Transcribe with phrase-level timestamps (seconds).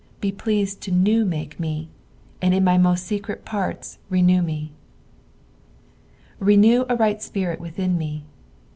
[0.19, 1.87] be pleased to new make me,
[2.41, 4.41] and^n my most secret parts" Renew
[6.89, 8.23] a right spirit irilhia m».